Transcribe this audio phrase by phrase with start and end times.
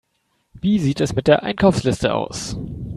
[0.55, 2.57] Wie sieht es mit der Einkaufsliste aus?